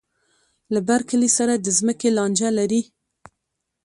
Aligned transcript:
له 0.73 0.79
بر 0.87 1.01
کلي 1.09 1.29
سره 1.37 1.53
د 1.57 1.67
ځمکې 1.79 2.09
لانجه 2.17 2.49
لري. 2.57 2.81